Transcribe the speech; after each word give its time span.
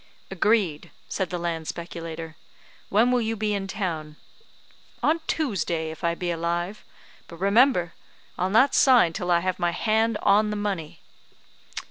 "Agreed," 0.31 0.89
said 1.07 1.29
the 1.29 1.37
land 1.37 1.67
speculator. 1.67 2.35
"When 2.89 3.11
will 3.11 3.21
you 3.21 3.35
be 3.35 3.53
in 3.53 3.67
town?" 3.67 4.15
"On 5.03 5.19
Tuesday, 5.27 5.91
if 5.91 6.03
I 6.03 6.15
be 6.15 6.31
alive. 6.31 6.83
But, 7.27 7.37
remember, 7.39 7.93
I'll 8.35 8.49
not 8.49 8.73
sign 8.73 9.13
till 9.13 9.29
I 9.29 9.41
have 9.41 9.59
my 9.59 9.69
hand 9.69 10.17
on 10.23 10.49
the 10.49 10.55
money." 10.55 11.01